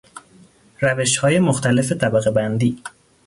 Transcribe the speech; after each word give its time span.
روشهای 0.81 1.39
مختلف 1.39 1.91
طبقه 1.91 2.31
بندی 2.31 2.83